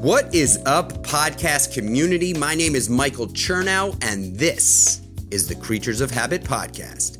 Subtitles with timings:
[0.00, 2.32] What is up, podcast community?
[2.32, 5.00] My name is Michael Chernow, and this
[5.32, 7.18] is the Creatures of Habit podcast.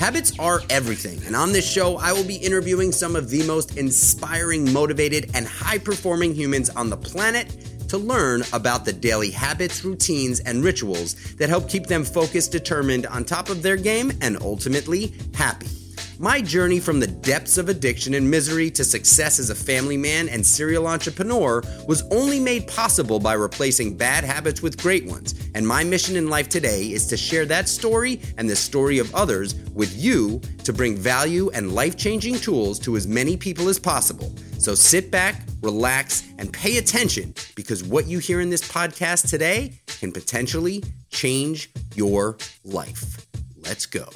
[0.00, 3.76] Habits are everything, and on this show, I will be interviewing some of the most
[3.76, 7.48] inspiring, motivated, and high performing humans on the planet
[7.90, 13.06] to learn about the daily habits, routines, and rituals that help keep them focused, determined,
[13.06, 15.68] on top of their game, and ultimately happy.
[16.20, 20.28] My journey from the depths of addiction and misery to success as a family man
[20.28, 25.36] and serial entrepreneur was only made possible by replacing bad habits with great ones.
[25.54, 29.14] And my mission in life today is to share that story and the story of
[29.14, 33.78] others with you to bring value and life changing tools to as many people as
[33.78, 34.34] possible.
[34.58, 39.78] So sit back, relax, and pay attention because what you hear in this podcast today
[40.00, 43.24] can potentially change your life.
[43.56, 44.08] Let's go.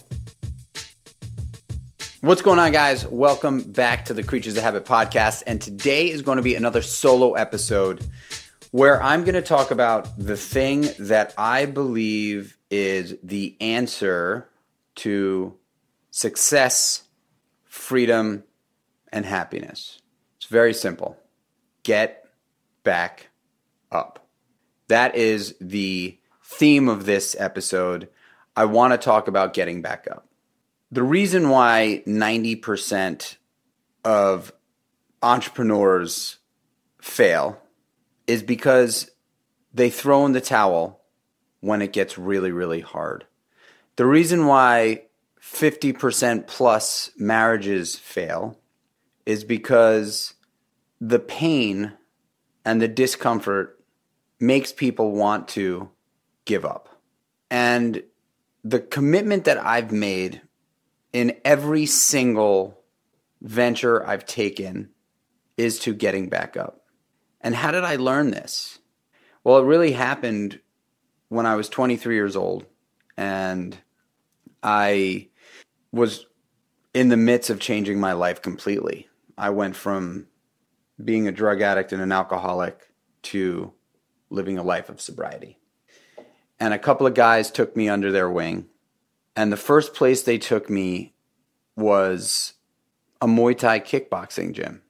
[2.22, 3.04] What's going on, guys?
[3.04, 5.42] Welcome back to the Creatures of Habit podcast.
[5.44, 8.06] And today is going to be another solo episode
[8.70, 14.48] where I'm going to talk about the thing that I believe is the answer
[14.98, 15.58] to
[16.12, 17.02] success,
[17.64, 18.44] freedom,
[19.12, 19.98] and happiness.
[20.36, 21.18] It's very simple
[21.82, 22.24] get
[22.84, 23.30] back
[23.90, 24.28] up.
[24.86, 28.08] That is the theme of this episode.
[28.54, 30.28] I want to talk about getting back up
[30.92, 33.36] the reason why 90%
[34.04, 34.52] of
[35.22, 36.36] entrepreneurs
[37.00, 37.58] fail
[38.26, 39.10] is because
[39.72, 41.00] they throw in the towel
[41.60, 43.24] when it gets really, really hard.
[43.96, 45.04] The reason why
[45.40, 48.58] 50% plus marriages fail
[49.24, 50.34] is because
[51.00, 51.94] the pain
[52.66, 53.82] and the discomfort
[54.38, 55.88] makes people want to
[56.44, 57.00] give up.
[57.50, 58.02] And
[58.62, 60.42] the commitment that I've made
[61.12, 62.78] in every single
[63.40, 64.90] venture I've taken
[65.56, 66.82] is to getting back up.
[67.40, 68.78] And how did I learn this?
[69.44, 70.60] Well, it really happened
[71.28, 72.66] when I was 23 years old
[73.16, 73.76] and
[74.62, 75.28] I
[75.90, 76.26] was
[76.94, 79.08] in the midst of changing my life completely.
[79.36, 80.28] I went from
[81.02, 82.92] being a drug addict and an alcoholic
[83.22, 83.72] to
[84.30, 85.58] living a life of sobriety.
[86.60, 88.68] And a couple of guys took me under their wing
[89.36, 91.14] and the first place they took me
[91.76, 92.54] was
[93.20, 94.82] a Muay Thai kickboxing gym.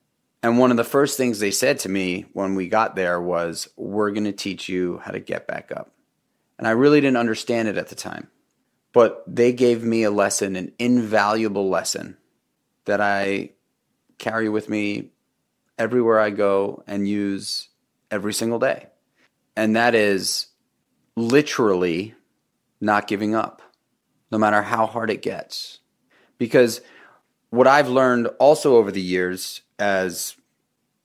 [0.42, 3.68] And one of the first things they said to me when we got there was,
[3.76, 5.92] We're going to teach you how to get back up.
[6.58, 8.28] And I really didn't understand it at the time.
[8.92, 12.18] But they gave me a lesson, an invaluable lesson
[12.84, 13.50] that I
[14.18, 15.10] carry with me
[15.78, 17.68] everywhere I go and use
[18.10, 18.88] every single day.
[19.56, 20.48] And that is
[21.16, 22.14] literally
[22.80, 23.62] not giving up
[24.32, 25.80] no matter how hard it gets.
[26.38, 26.80] Because
[27.50, 30.34] what I've learned also over the years as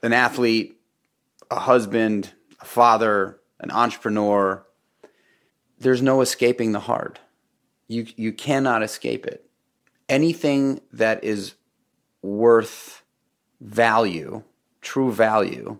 [0.01, 0.79] an athlete,
[1.51, 4.65] a husband, a father, an entrepreneur,
[5.77, 7.19] there's no escaping the hard.
[7.89, 9.45] You, you cannot escape it.
[10.07, 11.55] Anything that is
[12.21, 13.03] worth
[13.59, 14.43] value,
[14.79, 15.79] true value,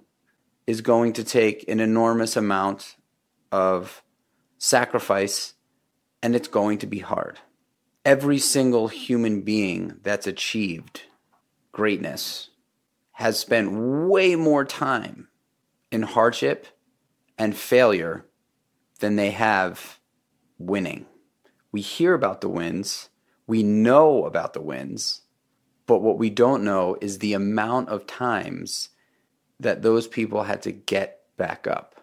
[0.68, 2.97] is going to take an enormous amount
[3.53, 4.03] of
[4.57, 5.53] sacrifice
[6.22, 7.39] and it's going to be hard.
[8.05, 11.03] Every single human being that's achieved
[11.72, 12.50] greatness
[13.13, 15.27] has spent way more time
[15.91, 16.67] in hardship
[17.38, 18.25] and failure
[19.00, 20.00] than they have
[20.57, 21.06] winning.
[21.72, 23.09] We hear about the wins,
[23.45, 25.22] we know about the wins,
[25.85, 28.89] but what we don't know is the amount of times
[29.59, 31.97] that those people had to get back up.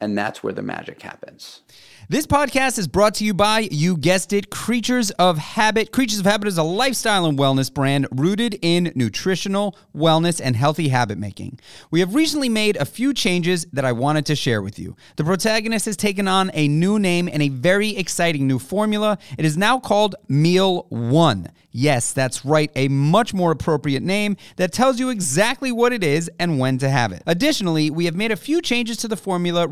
[0.00, 1.60] And that's where the magic happens.
[2.08, 5.92] This podcast is brought to you by, you guessed it, Creatures of Habit.
[5.92, 10.88] Creatures of Habit is a lifestyle and wellness brand rooted in nutritional wellness and healthy
[10.88, 11.60] habit making.
[11.92, 14.96] We have recently made a few changes that I wanted to share with you.
[15.16, 19.18] The protagonist has taken on a new name and a very exciting new formula.
[19.38, 21.52] It is now called Meal One.
[21.72, 26.28] Yes, that's right, a much more appropriate name that tells you exactly what it is
[26.40, 27.22] and when to have it.
[27.26, 29.68] Additionally, we have made a few changes to the formula,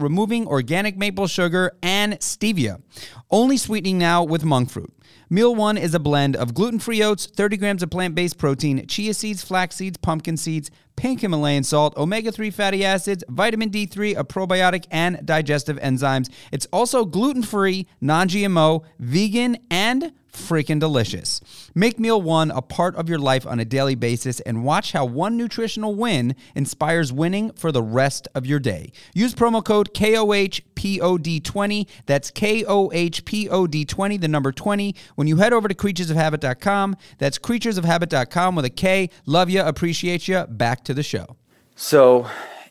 [0.46, 2.82] organic maple sugar and stevia,
[3.30, 4.92] only sweetening now with monk fruit.
[5.30, 8.86] Meal One is a blend of gluten free oats, 30 grams of plant based protein,
[8.86, 14.16] chia seeds, flax seeds, pumpkin seeds, pink Himalayan salt, omega 3 fatty acids, vitamin D3,
[14.16, 16.30] a probiotic, and digestive enzymes.
[16.50, 21.40] It's also gluten free, non GMO, vegan, and freaking delicious.
[21.74, 25.04] Make Meal One a part of your life on a daily basis and watch how
[25.04, 28.92] one nutritional win inspires winning for the rest of your day.
[29.14, 31.86] Use promo code KOHPOD20.
[32.06, 36.96] That's KOHPOD20, the number 20, when you head over to kreaturesofhabit.com.
[37.18, 39.10] That's kreaturesofhabit.com with a K.
[39.26, 40.46] Love you, appreciate you.
[40.46, 41.36] Back to the show.
[41.74, 42.28] So,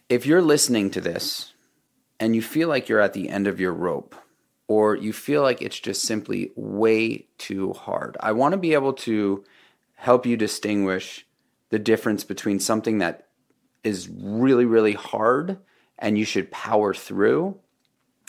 [0.10, 1.54] if you're listening to this
[2.20, 4.16] and you feel like you're at the end of your rope,
[4.68, 8.94] or you feel like it's just simply way too hard, I want to be able
[8.94, 9.44] to
[9.96, 11.26] help you distinguish
[11.70, 13.28] the difference between something that
[13.84, 15.58] is really, really hard
[15.98, 17.58] and you should power through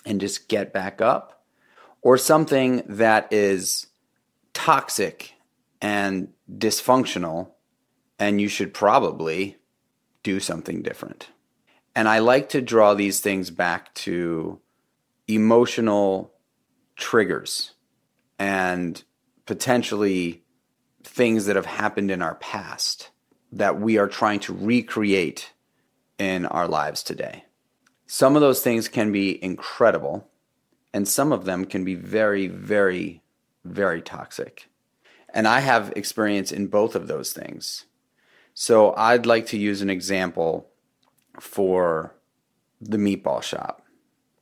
[0.07, 1.45] and just get back up,
[2.01, 3.89] or something that is
[4.55, 5.35] toxic
[5.83, 7.51] and dysfunctional
[8.19, 9.57] and you should probably
[10.23, 11.29] do something different.
[11.95, 14.61] And I like to draw these things back to
[15.29, 16.33] emotional
[16.97, 17.75] triggers
[18.39, 19.05] and
[19.47, 20.43] potentially
[21.05, 23.11] things that have happened in our past
[23.53, 25.53] that we are trying to recreate
[26.19, 27.45] in our lives today.
[28.07, 30.29] Some of those things can be incredible,
[30.93, 33.23] and some of them can be very, very,
[33.65, 34.69] very toxic.
[35.33, 37.85] And I have experience in both of those things.
[38.55, 40.71] So I'd like to use an example
[41.39, 42.17] for
[42.81, 43.83] the meatball shop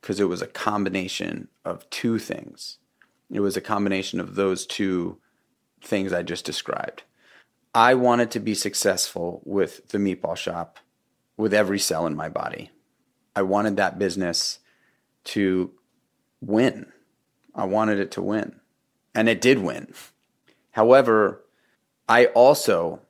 [0.01, 2.77] because it was a combination of two things.
[3.29, 5.17] It was a combination of those two
[5.81, 7.03] things I just described.
[7.73, 10.79] I wanted to be successful with the meatball shop
[11.35, 12.71] with every cell in my body.
[13.35, 14.59] I wanted that business
[15.25, 15.71] to
[16.41, 16.91] win.
[17.53, 18.59] I wanted it to win.
[19.13, 19.93] And it did win.
[20.71, 21.43] However,
[22.07, 23.01] I also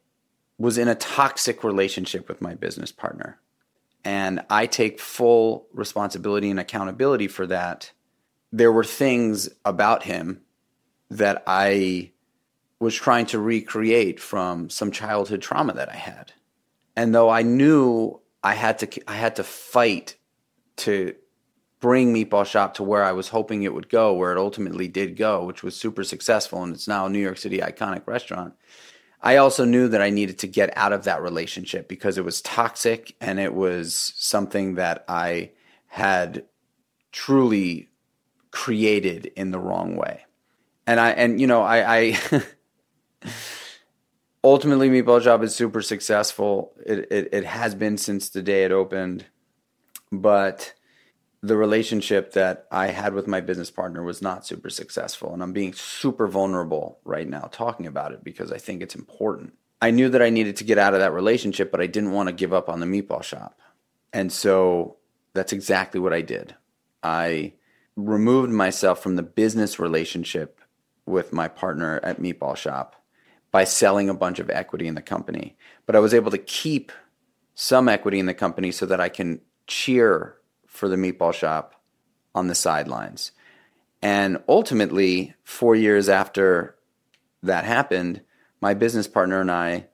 [0.58, 3.40] was in a toxic relationship with my business partner.
[4.08, 7.92] And I take full responsibility and accountability for that.
[8.54, 10.44] There were things about him
[11.10, 12.14] that I
[12.80, 16.32] was trying to recreate from some childhood trauma that I had.
[16.96, 20.16] And though I knew I had to I had to fight
[20.78, 21.14] to
[21.82, 25.18] bring Meatball Shop to where I was hoping it would go, where it ultimately did
[25.18, 28.54] go, which was super successful and it's now a New York City iconic restaurant.
[29.22, 32.42] I also knew that I needed to get out of that relationship because it was
[32.42, 35.52] toxic and it was something that I
[35.88, 36.46] had
[37.12, 37.90] truly
[38.52, 40.26] created in the wrong way.
[40.86, 42.44] And I and you know, I, I
[44.44, 46.74] ultimately Meatball Shop is super successful.
[46.86, 49.26] It, it it has been since the day it opened.
[50.12, 50.74] But
[51.42, 55.34] the relationship that I had with my business partner was not super successful.
[55.34, 59.54] And I'm being super vulnerable right now talking about it because I think it's important.
[59.82, 62.28] I knew that I needed to get out of that relationship, but I didn't want
[62.30, 63.60] to give up on the meatball shop.
[64.12, 64.98] And so
[65.34, 66.56] that's exactly what I did.
[67.04, 67.54] I
[67.96, 70.60] removed myself from the business relationship
[71.06, 72.96] with my partner at Meatball Shop
[73.52, 75.56] by selling a bunch of equity in the company.
[75.86, 76.92] But I was able to keep
[77.56, 80.38] some equity in the company so that I can cheer
[80.78, 81.76] for the meatball shop
[82.34, 83.32] on the sidelines.
[84.02, 86.76] And ultimately, four years after
[87.44, 88.22] that happened,
[88.62, 89.88] my business partner and I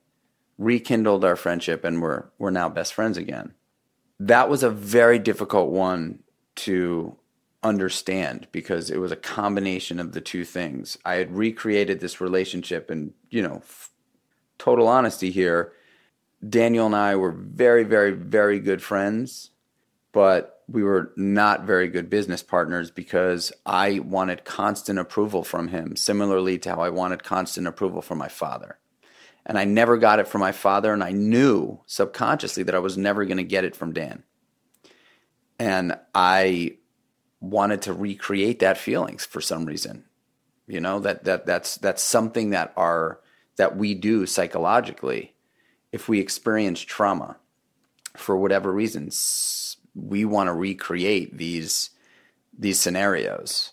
[0.57, 3.53] rekindled our friendship and we're, we're now best friends again.
[4.19, 6.19] That was a very difficult one
[6.55, 7.17] to
[7.63, 10.97] understand because it was a combination of the two things.
[11.05, 13.89] I had recreated this relationship, and, you know, f-
[14.57, 15.73] total honesty here,
[16.47, 19.51] Daniel and I were very, very, very good friends,
[20.11, 25.95] but we were not very good business partners because I wanted constant approval from him,
[25.95, 28.79] similarly to how I wanted constant approval from my father.
[29.45, 32.97] And I never got it from my father, and I knew subconsciously that I was
[32.97, 34.23] never going to get it from Dan.
[35.59, 36.77] And I
[37.41, 40.05] wanted to recreate that feelings for some reason.
[40.65, 43.19] You know, that that that's that's something that our
[43.57, 45.35] that we do psychologically
[45.91, 47.37] if we experience trauma
[48.15, 49.17] for whatever reasons
[49.95, 51.89] we want to recreate these
[52.57, 53.71] these scenarios.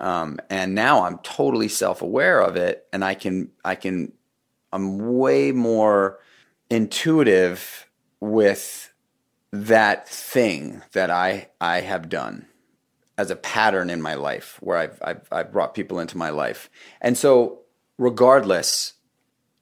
[0.00, 4.12] Um, and now I'm totally self-aware of it, and I can I can
[4.72, 6.18] I'm way more
[6.70, 7.88] intuitive
[8.20, 8.92] with
[9.52, 12.46] that thing that I I have done
[13.18, 16.68] as a pattern in my life where I've I've, I've brought people into my life,
[17.00, 17.60] and so
[17.98, 18.94] regardless,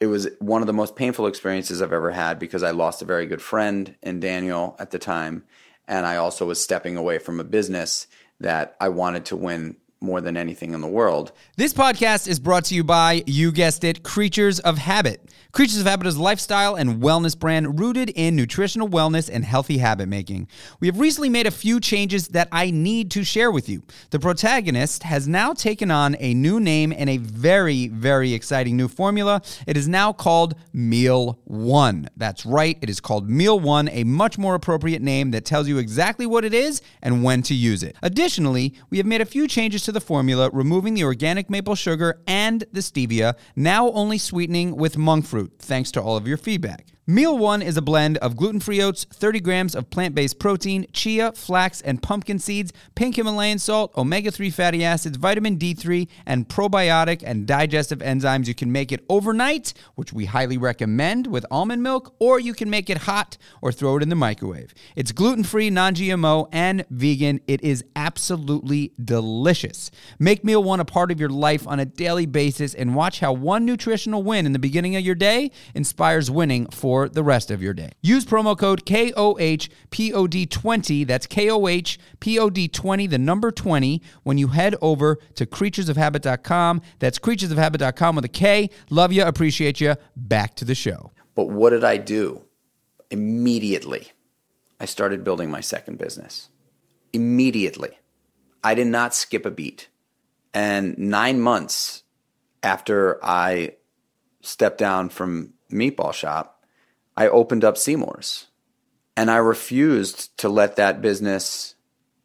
[0.01, 3.07] it was one of the most painful experiences I've ever had because I lost a
[3.07, 5.45] very good friend in Daniel at the time,
[5.87, 8.07] and I also was stepping away from a business
[8.41, 11.33] that I wanted to win more than anything in the world.
[11.57, 15.31] This podcast is brought to you by, you guessed it, Creatures of Habit.
[15.53, 19.79] Creatures of Habit is a lifestyle and wellness brand rooted in nutritional wellness and healthy
[19.79, 20.49] habit making.
[20.81, 23.85] We have recently made a few changes that I need to share with you.
[24.11, 28.89] The protagonist has now taken on a new name and a very, very exciting new
[28.89, 29.43] formula.
[29.69, 32.09] It is now called Meal One.
[32.17, 35.79] That's right, it is called Meal One, a much more appropriate name that tells you
[35.79, 37.95] exactly what it is and when to use it.
[38.03, 42.21] Additionally, we have made a few changes to the formula, removing the organic maple sugar
[42.27, 46.94] and the stevia, now only sweetening with monk fruit, thanks to all of your feedback.
[47.07, 50.87] Meal One is a blend of gluten free oats, 30 grams of plant based protein,
[50.95, 56.49] chia, flax, and pumpkin seeds, pink Himalayan salt, omega 3 fatty acids, vitamin D3, and
[56.49, 58.47] probiotic and digestive enzymes.
[58.47, 62.71] You can make it overnight, which we highly recommend with almond milk, or you can
[62.71, 64.73] make it hot or throw it in the microwave.
[64.97, 67.41] It's gluten free, non GMO, and vegan.
[67.47, 69.91] It is absolutely delicious.
[70.19, 73.35] Make Meal One a part of your life on a daily basis and watch how
[73.35, 77.51] one nutritional win in the beginning of your day inspires winning for for the rest
[77.51, 77.91] of your day.
[78.03, 86.83] Use promo code KOHPOD20, that's KOHPOD20, the number 20, when you head over to kreaturesofhabit.com.
[87.01, 88.71] That's kreaturesofhabit.com with a K.
[88.91, 89.97] Love you, appreciate you.
[90.15, 91.11] Back to the show.
[91.35, 92.43] But what did I do?
[93.11, 94.13] Immediately,
[94.79, 96.49] I started building my second business.
[97.13, 97.99] Immediately.
[98.63, 99.89] I did not skip a beat.
[100.55, 102.05] And nine months
[102.63, 103.75] after I
[104.43, 106.54] stepped down from Meatball Shop,
[107.17, 108.47] I opened up Seamore's
[109.17, 111.75] and I refused to let that business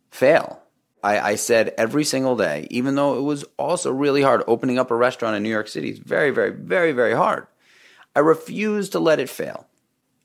[0.09, 0.61] fail.
[1.03, 4.91] I, I, said every single day, even though it was also really hard opening up
[4.91, 7.47] a restaurant in New York City, it's very, very, very, very hard.
[8.15, 9.67] I refused to let it fail.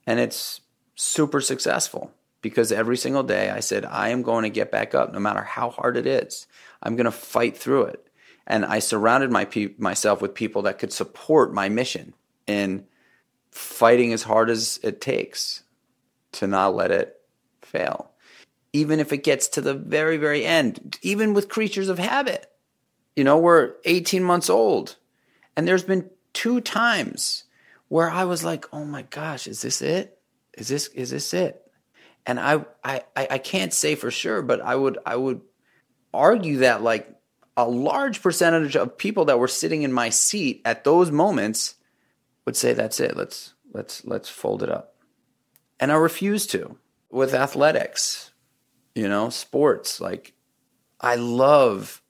[0.07, 0.61] And it's
[0.97, 5.13] super successful because every single day I said, I am going to get back up
[5.13, 6.47] no matter how hard it is.
[6.83, 8.07] I'm going to fight through it.
[8.47, 12.15] And I surrounded my pe- myself with people that could support my mission
[12.47, 12.87] in
[13.55, 15.63] fighting as hard as it takes
[16.33, 17.17] to not let it
[17.63, 18.11] fail.
[18.73, 22.51] Even if it gets to the very, very end, even with creatures of habit.
[23.15, 24.97] You know, we're 18 months old,
[25.57, 27.45] and there's been two times
[27.87, 30.19] where I was like, oh my gosh, is this it?
[30.59, 31.63] Is this is this it?
[32.27, 35.43] And I I I can't say for sure, but I would I would
[36.13, 37.09] argue that like
[37.57, 41.77] a large percentage of people that were sitting in my seat at those moments
[42.47, 43.17] would say that's it.
[43.17, 44.97] Let's let's let's fold it up.
[45.81, 46.79] And I refuse to
[47.11, 48.33] with athletics,
[48.95, 50.01] you know, sports.
[50.01, 50.35] Like
[51.01, 52.03] I love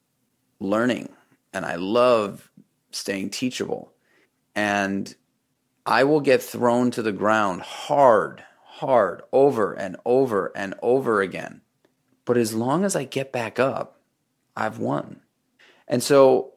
[0.60, 1.10] learning
[1.52, 2.50] and I love
[2.90, 3.92] staying teachable.
[4.54, 5.14] And
[5.86, 11.60] I will get thrown to the ground hard, hard, over and over and over again.
[12.24, 14.00] But as long as I get back up,
[14.56, 15.20] I've won.
[15.86, 16.53] And so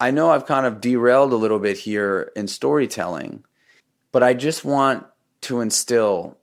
[0.00, 3.44] I know I've kind of derailed a little bit here in storytelling,
[4.12, 5.06] but I just want
[5.42, 6.38] to instill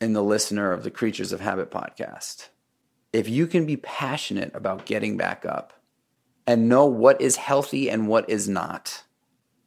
[0.00, 2.48] in the listener of the Creatures of Habit podcast
[3.12, 5.72] if you can be passionate about getting back up
[6.46, 9.04] and know what is healthy and what is not,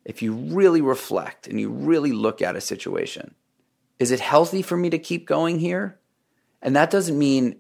[0.04, 3.36] if you really reflect and you really look at a situation,
[4.00, 6.00] is it healthy for me to keep going here?
[6.62, 7.58] And that doesn't mean,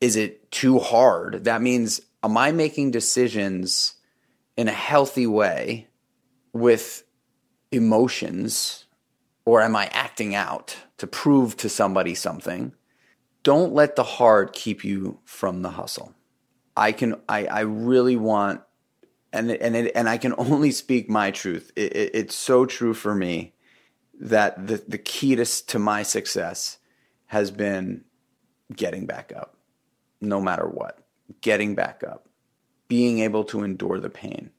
[0.00, 1.44] is it too hard?
[1.44, 3.94] That means, am I making decisions?
[4.56, 5.88] In a healthy way
[6.52, 7.04] with
[7.70, 8.84] emotions
[9.44, 12.74] or am I acting out to prove to somebody something?
[13.42, 16.14] Don't let the hard keep you from the hustle.
[16.76, 18.62] I can I, I really want
[19.32, 21.72] and and it, and I can only speak my truth.
[21.74, 23.54] It, it, it's so true for me
[24.20, 26.78] that the the key to, to my success
[27.26, 28.04] has been
[28.74, 29.56] getting back up,
[30.20, 30.98] no matter what.
[31.40, 32.28] Getting back up
[32.92, 34.50] being able to endure the pain.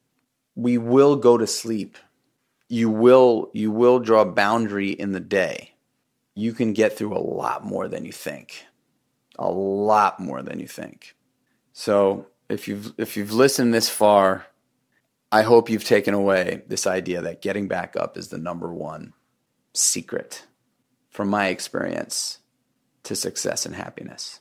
[0.56, 2.00] We will go to sleep.
[2.68, 5.76] You will you will draw a boundary in the day.
[6.34, 8.66] You can get through a lot more than you think.
[9.38, 11.16] A lot more than you think.
[11.74, 14.48] So, if you've if you've listened this far,
[15.32, 19.14] I hope you've taken away this idea that getting back up is the number one
[19.76, 20.48] secret
[21.12, 22.40] from my experience
[23.04, 24.40] to success and happiness.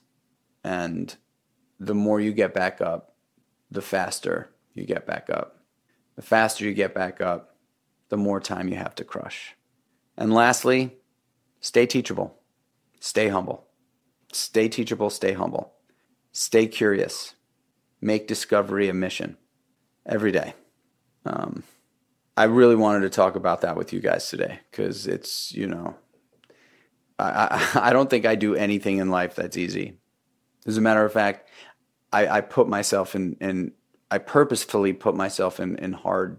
[0.64, 1.14] And
[1.78, 3.12] the more you get back up,
[3.73, 5.64] the faster you get back up.
[6.17, 7.57] The faster you get back up,
[8.11, 9.57] the more time you have to crush.
[10.17, 10.99] And lastly,
[11.61, 12.38] stay teachable,
[13.00, 13.67] stay humble.
[14.33, 15.75] Stay teachable, stay humble.
[16.33, 17.35] Stay curious.
[18.00, 19.37] Make discovery a mission
[20.07, 20.55] every day.
[21.25, 21.64] Um,
[22.37, 25.95] I really wanted to talk about that with you guys today because it's, you know,
[27.19, 29.99] I, I, I don't think I do anything in life that's easy.
[30.67, 31.49] As a matter of fact,
[32.12, 33.73] I, I put myself in, in
[34.11, 36.38] I purposefully put myself in, in hard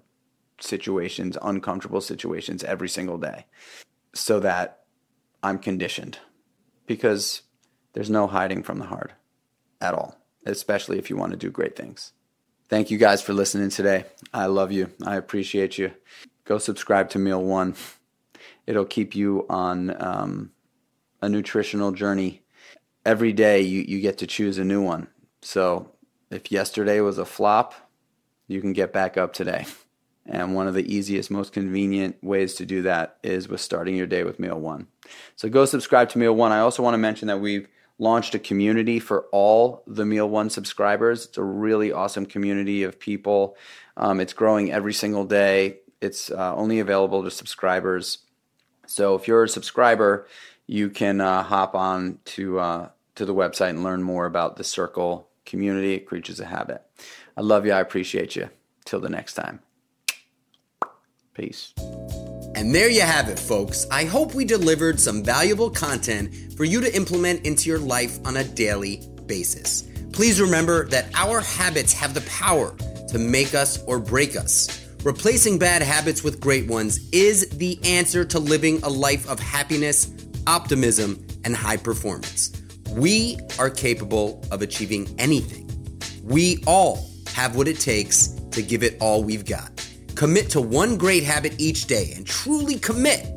[0.59, 3.45] situations, uncomfortable situations every single day
[4.13, 4.83] so that
[5.41, 6.19] I'm conditioned
[6.85, 7.41] because
[7.93, 9.13] there's no hiding from the hard
[9.81, 12.13] at all, especially if you want to do great things.
[12.69, 14.05] Thank you guys for listening today.
[14.33, 14.91] I love you.
[15.05, 15.91] I appreciate you.
[16.45, 17.75] Go subscribe to Meal One.
[18.65, 20.51] It'll keep you on um,
[21.21, 22.41] a nutritional journey.
[23.05, 25.07] Every day you, you get to choose a new one.
[25.43, 25.91] So
[26.31, 27.73] if yesterday was a flop,
[28.47, 29.65] you can get back up today.
[30.25, 34.07] And one of the easiest, most convenient ways to do that is with starting your
[34.07, 34.87] day with Meal One.
[35.35, 36.53] So go subscribe to Meal One.
[36.53, 37.67] I also want to mention that we've
[37.99, 41.25] launched a community for all the Meal One subscribers.
[41.25, 43.57] It's a really awesome community of people.
[43.97, 45.79] Um, it's growing every single day.
[45.99, 48.19] It's uh, only available to subscribers.
[48.87, 50.27] So if you're a subscriber,
[50.67, 54.63] you can uh, hop on to uh, to the website and learn more about the
[54.63, 56.81] Circle community, Creatures of Habit.
[57.35, 57.71] I love you.
[57.71, 58.49] I appreciate you.
[58.85, 59.59] Till the next time.
[61.33, 61.73] Peace.
[62.55, 63.87] And there you have it, folks.
[63.89, 68.37] I hope we delivered some valuable content for you to implement into your life on
[68.37, 69.87] a daily basis.
[70.11, 72.75] Please remember that our habits have the power
[73.09, 74.85] to make us or break us.
[75.03, 80.11] Replacing bad habits with great ones is the answer to living a life of happiness,
[80.45, 82.51] optimism, and high performance.
[82.93, 85.69] We are capable of achieving anything.
[86.23, 89.71] We all have what it takes to give it all we've got.
[90.15, 93.27] Commit to one great habit each day and truly commit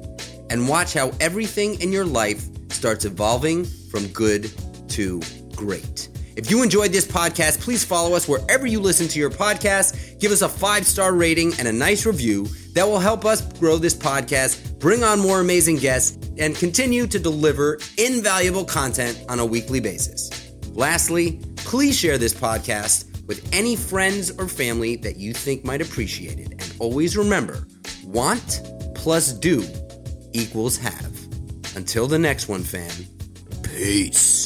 [0.50, 4.50] and watch how everything in your life starts evolving from good
[4.90, 5.22] to
[5.54, 6.10] great.
[6.36, 10.20] If you enjoyed this podcast, please follow us wherever you listen to your podcast.
[10.20, 13.78] Give us a five star rating and a nice review that will help us grow
[13.78, 19.46] this podcast, bring on more amazing guests, and continue to deliver invaluable content on a
[19.46, 20.30] weekly basis.
[20.72, 26.38] Lastly, please share this podcast with any friends or family that you think might appreciate
[26.38, 26.52] it.
[26.52, 27.66] And always remember
[28.04, 28.62] want
[28.94, 29.64] plus do
[30.32, 31.16] equals have.
[31.74, 32.90] Until the next one, fam.
[33.62, 34.45] Peace.